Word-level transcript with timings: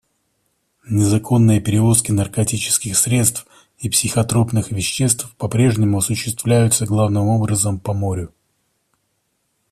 Незаконные 0.89 1.61
перевозки 1.61 2.11
наркотических 2.11 2.97
средств 2.97 3.45
и 3.77 3.87
психотропных 3.87 4.71
веществ 4.71 5.31
по-прежнему 5.35 5.99
осуществляются 5.99 6.87
главным 6.87 7.27
образом 7.27 7.79
по 7.79 7.93
морю. 7.93 8.33